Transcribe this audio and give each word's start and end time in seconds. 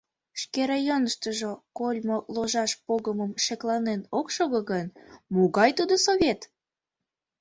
Шке 0.41 0.61
районыштыжо 0.71 1.51
кольмо 1.77 2.17
ложаш 2.35 2.71
погымым 2.85 3.31
шекланен 3.45 4.01
ок 4.19 4.27
шого 4.35 4.59
гын, 4.71 4.87
могай 5.33 5.71
тудо 5.77 5.95
совет? 6.05 6.39